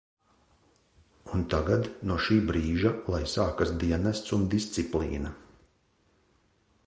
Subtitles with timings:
[1.39, 5.35] Un tagad no šī brīža, lai sākas dienests un disciplīna.